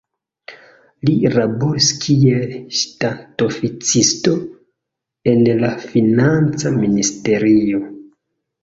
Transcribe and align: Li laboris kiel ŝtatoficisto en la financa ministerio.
Li 1.09 1.33
laboris 1.33 1.89
kiel 2.05 2.55
ŝtatoficisto 2.79 4.35
en 5.35 5.47
la 5.63 5.73
financa 5.87 6.75
ministerio. 6.83 7.89